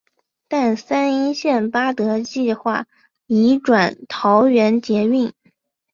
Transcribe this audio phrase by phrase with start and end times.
[0.47, 2.87] 但三莺线八德计画
[3.27, 5.31] 移转桃园捷运。